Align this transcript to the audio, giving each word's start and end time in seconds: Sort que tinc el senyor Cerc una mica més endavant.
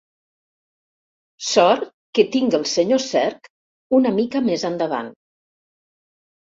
Sort 1.49 1.85
que 2.19 2.27
tinc 2.37 2.57
el 2.61 2.65
senyor 2.73 3.05
Cerc 3.07 3.53
una 4.01 4.17
mica 4.21 4.47
més 4.51 4.69
endavant. 4.73 5.17